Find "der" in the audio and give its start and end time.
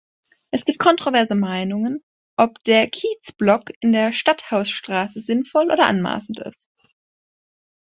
2.63-2.89, 3.91-4.11